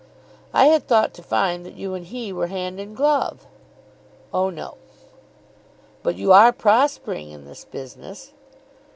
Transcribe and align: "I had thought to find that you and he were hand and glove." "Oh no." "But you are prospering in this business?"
"I 0.51 0.65
had 0.65 0.87
thought 0.87 1.13
to 1.13 1.21
find 1.21 1.63
that 1.63 1.75
you 1.75 1.93
and 1.93 2.03
he 2.07 2.33
were 2.33 2.47
hand 2.47 2.79
and 2.79 2.97
glove." 2.97 3.45
"Oh 4.33 4.49
no." 4.49 4.77
"But 6.01 6.15
you 6.15 6.31
are 6.31 6.51
prospering 6.51 7.29
in 7.29 7.45
this 7.45 7.65
business?" 7.65 8.31